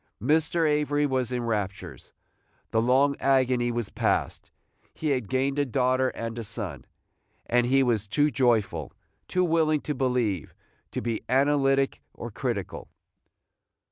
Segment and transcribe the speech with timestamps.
[0.19, 0.67] Mr.
[0.67, 2.11] Avery was in raptures.
[2.71, 4.49] The long agony was past.
[4.95, 6.85] He had gained a daughter and a son,
[7.45, 8.93] and he was too joyful,
[9.27, 10.55] too willing to believe,
[10.89, 12.87] to be analytic or critical.